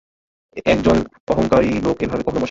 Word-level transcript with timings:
এক 0.65 0.77
জন 0.83 0.97
অহঙ্কারী 1.27 1.69
লোক 1.85 1.97
এভাবে 1.99 2.23
কখনো 2.23 2.27
বসে 2.29 2.29
না। 2.29 2.39